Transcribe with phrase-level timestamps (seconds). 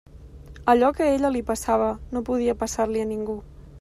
[0.73, 3.37] Allò que a ella li passava no podia passar-li a ningú.